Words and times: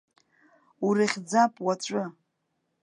Урыхьӡап 0.85 1.53
уаҵәы! 1.65 2.03